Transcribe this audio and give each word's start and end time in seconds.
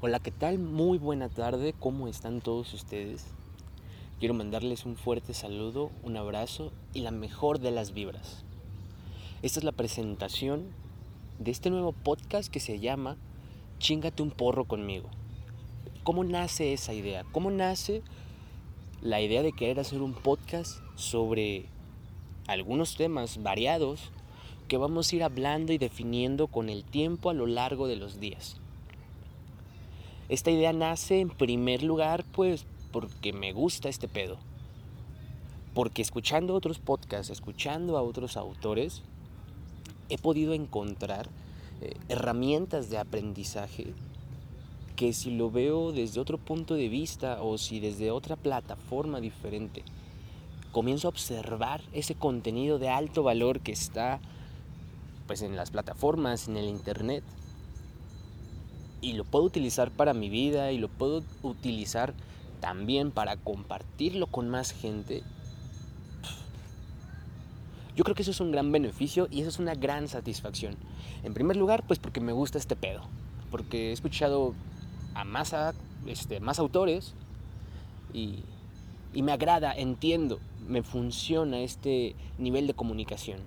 Hola, 0.00 0.20
¿qué 0.20 0.30
tal? 0.30 0.60
Muy 0.60 0.96
buena 0.96 1.28
tarde, 1.28 1.74
¿cómo 1.76 2.06
están 2.06 2.40
todos 2.40 2.72
ustedes? 2.72 3.26
Quiero 4.20 4.32
mandarles 4.32 4.86
un 4.86 4.94
fuerte 4.94 5.34
saludo, 5.34 5.90
un 6.04 6.16
abrazo 6.16 6.70
y 6.94 7.00
la 7.00 7.10
mejor 7.10 7.58
de 7.58 7.72
las 7.72 7.92
vibras. 7.94 8.44
Esta 9.42 9.58
es 9.58 9.64
la 9.64 9.72
presentación 9.72 10.68
de 11.40 11.50
este 11.50 11.70
nuevo 11.70 11.90
podcast 11.90 12.48
que 12.48 12.60
se 12.60 12.78
llama 12.78 13.16
Chingate 13.80 14.22
un 14.22 14.30
porro 14.30 14.66
conmigo. 14.66 15.08
¿Cómo 16.04 16.22
nace 16.22 16.72
esa 16.72 16.92
idea? 16.92 17.24
¿Cómo 17.32 17.50
nace 17.50 18.02
la 19.02 19.20
idea 19.20 19.42
de 19.42 19.50
querer 19.50 19.80
hacer 19.80 20.00
un 20.00 20.14
podcast 20.14 20.78
sobre 20.94 21.66
algunos 22.46 22.94
temas 22.94 23.42
variados 23.42 24.12
que 24.68 24.76
vamos 24.76 25.10
a 25.10 25.16
ir 25.16 25.24
hablando 25.24 25.72
y 25.72 25.78
definiendo 25.78 26.46
con 26.46 26.68
el 26.68 26.84
tiempo 26.84 27.30
a 27.30 27.34
lo 27.34 27.48
largo 27.48 27.88
de 27.88 27.96
los 27.96 28.20
días? 28.20 28.60
Esta 30.28 30.50
idea 30.50 30.72
nace 30.74 31.20
en 31.20 31.30
primer 31.30 31.82
lugar 31.82 32.24
pues 32.32 32.66
porque 32.92 33.32
me 33.32 33.52
gusta 33.52 33.88
este 33.88 34.08
pedo. 34.08 34.38
Porque 35.74 36.02
escuchando 36.02 36.54
otros 36.54 36.78
podcasts, 36.78 37.30
escuchando 37.30 37.96
a 37.96 38.02
otros 38.02 38.36
autores, 38.36 39.02
he 40.08 40.18
podido 40.18 40.52
encontrar 40.52 41.28
eh, 41.80 41.94
herramientas 42.08 42.90
de 42.90 42.98
aprendizaje 42.98 43.94
que 44.96 45.12
si 45.12 45.30
lo 45.30 45.50
veo 45.50 45.92
desde 45.92 46.20
otro 46.20 46.38
punto 46.38 46.74
de 46.74 46.88
vista 46.88 47.40
o 47.40 47.56
si 47.56 47.78
desde 47.78 48.10
otra 48.10 48.34
plataforma 48.36 49.20
diferente, 49.20 49.84
comienzo 50.72 51.06
a 51.06 51.10
observar 51.10 51.80
ese 51.92 52.16
contenido 52.16 52.78
de 52.78 52.88
alto 52.88 53.22
valor 53.22 53.60
que 53.60 53.72
está 53.72 54.20
pues 55.26 55.42
en 55.42 55.56
las 55.56 55.70
plataformas, 55.70 56.48
en 56.48 56.56
el 56.56 56.68
internet, 56.68 57.22
y 59.00 59.12
lo 59.12 59.24
puedo 59.24 59.44
utilizar 59.44 59.90
para 59.90 60.14
mi 60.14 60.28
vida 60.28 60.72
y 60.72 60.78
lo 60.78 60.88
puedo 60.88 61.22
utilizar 61.42 62.14
también 62.60 63.10
para 63.10 63.36
compartirlo 63.36 64.26
con 64.26 64.48
más 64.48 64.72
gente, 64.72 65.22
yo 67.98 68.04
creo 68.04 68.14
que 68.14 68.22
eso 68.22 68.30
es 68.30 68.40
un 68.40 68.52
gran 68.52 68.70
beneficio 68.70 69.26
y 69.30 69.40
eso 69.40 69.48
es 69.48 69.58
una 69.58 69.74
gran 69.74 70.06
satisfacción. 70.06 70.76
En 71.24 71.34
primer 71.34 71.56
lugar, 71.56 71.84
pues 71.86 71.98
porque 71.98 72.20
me 72.20 72.32
gusta 72.32 72.58
este 72.58 72.76
pedo, 72.76 73.02
porque 73.50 73.90
he 73.90 73.92
escuchado 73.92 74.54
a 75.14 75.24
más, 75.24 75.54
este, 76.06 76.38
más 76.38 76.60
autores 76.60 77.14
y, 78.12 78.44
y 79.12 79.22
me 79.22 79.32
agrada, 79.32 79.72
entiendo, 79.74 80.38
me 80.68 80.82
funciona 80.82 81.58
este 81.60 82.14
nivel 82.38 82.68
de 82.68 82.74
comunicación. 82.74 83.40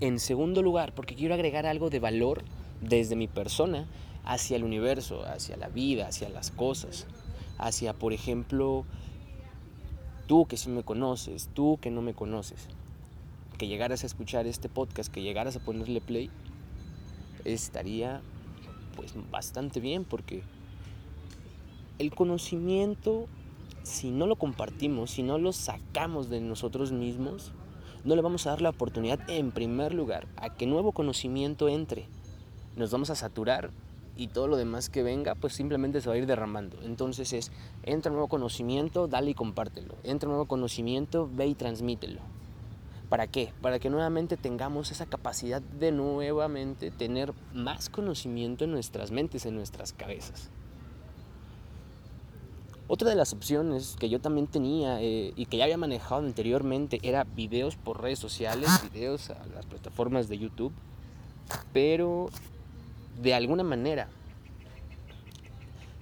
En 0.00 0.18
segundo 0.18 0.60
lugar, 0.60 0.94
porque 0.94 1.14
quiero 1.14 1.32
agregar 1.32 1.64
algo 1.64 1.88
de 1.88 2.00
valor 2.00 2.42
desde 2.82 3.16
mi 3.16 3.28
persona 3.28 3.86
hacia 4.24 4.56
el 4.56 4.64
universo, 4.64 5.24
hacia 5.26 5.56
la 5.56 5.68
vida, 5.68 6.08
hacia 6.08 6.28
las 6.28 6.50
cosas, 6.50 7.06
hacia, 7.58 7.92
por 7.92 8.12
ejemplo, 8.12 8.84
tú 10.26 10.46
que 10.46 10.56
sí 10.56 10.68
me 10.68 10.82
conoces, 10.82 11.48
tú 11.54 11.78
que 11.80 11.90
no 11.90 12.02
me 12.02 12.14
conoces, 12.14 12.68
que 13.58 13.66
llegaras 13.66 14.02
a 14.02 14.06
escuchar 14.06 14.46
este 14.46 14.68
podcast, 14.68 15.12
que 15.12 15.22
llegaras 15.22 15.56
a 15.56 15.60
ponerle 15.60 16.00
play, 16.00 16.30
estaría 17.44 18.20
pues 18.96 19.14
bastante 19.30 19.80
bien 19.80 20.04
porque 20.04 20.42
el 21.98 22.14
conocimiento, 22.14 23.26
si 23.82 24.10
no 24.10 24.26
lo 24.26 24.36
compartimos, 24.36 25.10
si 25.10 25.22
no 25.22 25.38
lo 25.38 25.52
sacamos 25.52 26.30
de 26.30 26.40
nosotros 26.40 26.92
mismos, 26.92 27.52
no 28.04 28.16
le 28.16 28.22
vamos 28.22 28.46
a 28.46 28.50
dar 28.50 28.62
la 28.62 28.70
oportunidad 28.70 29.20
en 29.30 29.52
primer 29.52 29.94
lugar 29.94 30.26
a 30.36 30.54
que 30.54 30.66
nuevo 30.66 30.92
conocimiento 30.92 31.68
entre. 31.68 32.06
Nos 32.76 32.90
vamos 32.90 33.10
a 33.10 33.14
saturar 33.14 33.70
y 34.16 34.28
todo 34.28 34.46
lo 34.46 34.56
demás 34.56 34.90
que 34.90 35.02
venga, 35.02 35.34
pues 35.34 35.54
simplemente 35.54 36.00
se 36.00 36.08
va 36.08 36.14
a 36.14 36.18
ir 36.18 36.26
derramando. 36.26 36.78
Entonces 36.82 37.32
es, 37.32 37.50
entra 37.82 38.10
nuevo 38.10 38.28
conocimiento, 38.28 39.08
dale 39.08 39.30
y 39.30 39.34
compártelo. 39.34 39.94
Entra 40.04 40.28
nuevo 40.28 40.46
conocimiento, 40.46 41.28
ve 41.32 41.46
y 41.46 41.54
transmítelo. 41.54 42.20
¿Para 43.08 43.26
qué? 43.26 43.52
Para 43.60 43.78
que 43.78 43.90
nuevamente 43.90 44.36
tengamos 44.36 44.90
esa 44.90 45.06
capacidad 45.06 45.60
de 45.60 45.92
nuevamente 45.92 46.90
tener 46.90 47.34
más 47.52 47.90
conocimiento 47.90 48.64
en 48.64 48.72
nuestras 48.72 49.10
mentes, 49.10 49.44
en 49.44 49.54
nuestras 49.54 49.92
cabezas. 49.92 50.50
Otra 52.88 53.08
de 53.08 53.16
las 53.16 53.32
opciones 53.32 53.96
que 53.98 54.08
yo 54.08 54.20
también 54.20 54.46
tenía 54.46 55.00
eh, 55.00 55.32
y 55.36 55.46
que 55.46 55.56
ya 55.56 55.64
había 55.64 55.78
manejado 55.78 56.22
anteriormente 56.22 57.00
era 57.02 57.24
videos 57.24 57.76
por 57.76 58.02
redes 58.02 58.18
sociales, 58.18 58.68
videos 58.92 59.30
a 59.30 59.46
las 59.54 59.66
plataformas 59.66 60.28
de 60.28 60.38
YouTube, 60.38 60.72
pero 61.72 62.28
de 63.20 63.34
alguna 63.34 63.62
manera 63.62 64.08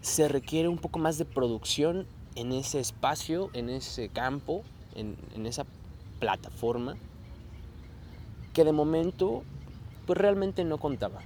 se 0.00 0.28
requiere 0.28 0.68
un 0.68 0.78
poco 0.78 0.98
más 0.98 1.16
de 1.16 1.24
producción 1.24 2.06
en 2.34 2.52
ese 2.52 2.78
espacio, 2.78 3.50
en 3.54 3.70
ese 3.70 4.08
campo, 4.08 4.62
en, 4.94 5.46
esa 5.46 5.64
plataforma, 6.20 6.96
que 8.52 8.64
de 8.64 8.72
momento 8.72 9.42
pues 10.06 10.18
realmente 10.18 10.64
no 10.64 10.78
contaba. 10.78 11.20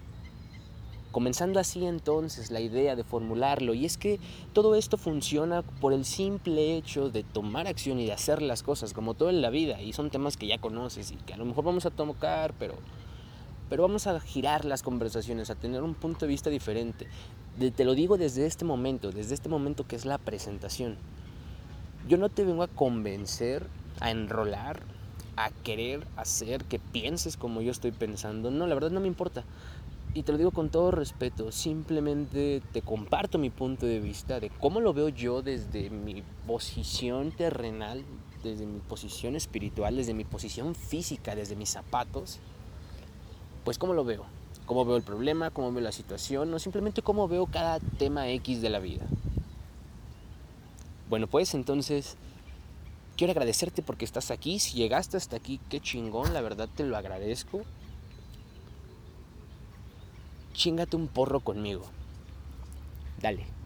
Comenzando 1.11 1.59
así 1.59 1.87
entonces 1.87 2.51
la 2.51 2.61
idea 2.61 2.95
de 2.95 3.03
formularlo, 3.03 3.75
y 3.75 3.85
es 3.85 3.97
que 3.97 4.21
todo 4.53 4.77
esto 4.77 4.97
funciona 4.97 5.63
por 5.63 5.93
el 5.93 6.05
simple 6.05 6.77
hecho 6.77 7.11
de 7.11 7.25
tomar 7.25 7.67
acción 7.67 7.99
y 7.99 8.07
de 8.07 8.13
hacer 8.13 8.43
las 8.43 8.63
cosas, 8.63 8.93
como 8.93 9.15
todo 9.15 9.31
en 9.31 9.43
la 9.43 9.51
vida, 9.51 9.83
y 9.83 9.93
son 9.93 10.11
temas 10.11 10.37
que 10.37 10.47
ya 10.47 10.59
conoces 10.59 11.11
y 11.11 11.17
que 11.17 11.35
a 11.35 11.37
lo 11.37 11.47
mejor 11.47 11.65
vamos 11.65 11.87
a 11.87 11.91
tocar, 11.91 12.55
pero 12.59 12.75
pero 13.69 13.83
vamos 13.83 14.07
a 14.07 14.19
girar 14.21 14.65
las 14.65 14.83
conversaciones, 14.83 15.51
a 15.51 15.55
tener 15.55 15.83
un 15.83 15.95
punto 15.95 16.21
de 16.21 16.29
vista 16.29 16.51
diferente. 16.51 17.07
te 17.59 17.85
lo 17.85 17.95
digo 17.95 18.17
desde 18.17 18.47
este 18.47 18.65
momento, 18.65 19.11
desde 19.11 19.35
este 19.35 19.49
momento 19.49 19.87
que 19.87 19.97
es 19.97 20.05
la 20.05 20.19
presentación. 20.19 20.97
Yo 22.09 22.17
no 22.17 22.29
te 22.29 22.45
vengo 22.45 22.63
a 22.63 22.69
convencer, 22.69 23.67
a 24.01 24.11
enrolar, 24.11 24.81
a 25.37 25.51
querer 25.51 26.07
hacer 26.17 26.65
que 26.65 26.79
pienses 26.79 27.37
como 27.37 27.61
yo 27.61 27.71
estoy 27.71 27.93
pensando. 27.93 28.51
No, 28.51 28.67
la 28.67 28.75
verdad 28.75 28.91
no 28.91 29.01
me 29.01 29.09
importa. 29.09 29.45
Y 30.15 30.23
te 30.23 30.33
lo 30.33 30.39
digo 30.39 30.51
con 30.53 30.71
todo 30.71 30.91
respeto, 30.91 31.53
simplemente 31.53 32.63
te 32.73 32.81
comparto 32.81 33.39
mi 33.39 33.51
punto 33.51 33.85
de 33.85 34.01
vista 34.01 34.41
de 34.41 34.49
cómo 34.49 34.81
lo 34.81 34.95
veo 34.95 35.11
yo 35.11 35.43
desde 35.43 35.91
mi 35.91 36.23
posición 36.47 37.31
terrenal, 37.31 38.05
desde 38.43 38.65
mi 38.65 38.81
posición 38.81 39.37
espiritual, 39.37 39.97
desde 39.97 40.15
mi 40.15 40.25
posición 40.25 40.75
física, 40.75 41.35
desde 41.35 41.57
mis 41.57 41.69
zapatos 41.69 42.41
pues 43.69 43.77
cómo 43.77 43.93
lo 43.93 44.03
veo, 44.03 44.25
cómo 44.65 44.87
veo 44.87 44.97
el 44.97 45.03
problema, 45.03 45.51
cómo 45.51 45.71
veo 45.71 45.83
la 45.83 45.93
situación, 45.93 46.55
o 46.55 46.59
simplemente 46.59 47.03
cómo 47.03 47.29
veo 47.29 47.45
cada 47.45 47.81
tema 47.81 48.27
X 48.31 48.63
de 48.63 48.71
la 48.71 48.79
vida. 48.79 49.05
Bueno, 51.11 51.27
pues 51.27 51.53
entonces 51.53 52.17
quiero 53.19 53.33
agradecerte 53.33 53.83
porque 53.83 54.07
estás 54.07 54.31
aquí. 54.31 54.59
Si 54.59 54.79
llegaste 54.79 55.19
hasta 55.19 55.37
aquí, 55.37 55.61
qué 55.69 55.81
chingón, 55.81 56.33
la 56.33 56.41
verdad 56.41 56.67
te 56.75 56.83
lo 56.83 56.97
agradezco. 56.97 57.61
Chingate 60.55 60.97
un 60.97 61.07
porro 61.07 61.41
conmigo. 61.41 61.85
Dale. 63.21 63.58